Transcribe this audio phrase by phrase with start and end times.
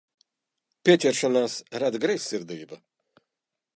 [0.87, 2.81] Pieķeršanās rada greizsirdību.